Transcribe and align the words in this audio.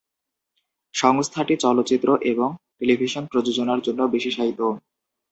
সংস্থাটি 0.93 1.53
চলচ্চিত্র 1.57 2.09
এবং 2.31 2.49
টেলিভিশন 2.77 3.23
প্রযোজনার 3.25 3.79
জন্য 3.81 4.01
বিশেষায়িত। 4.07 4.59